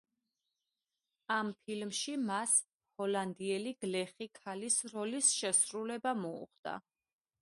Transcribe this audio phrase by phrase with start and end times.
[1.33, 2.55] ამ ფილმში მას
[3.01, 6.75] ჰოლანდიელი გლეხი ქალის როლის შესრულება მოუხდა.